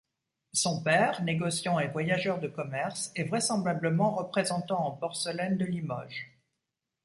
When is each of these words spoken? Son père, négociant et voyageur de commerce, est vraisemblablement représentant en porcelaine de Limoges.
Son 0.53 0.81
père, 0.81 1.21
négociant 1.21 1.77
et 1.79 1.87
voyageur 1.87 2.39
de 2.39 2.47
commerce, 2.47 3.11
est 3.15 3.25
vraisemblablement 3.25 4.15
représentant 4.15 4.83
en 4.83 4.89
porcelaine 4.93 5.57
de 5.59 5.65
Limoges. 5.65 6.39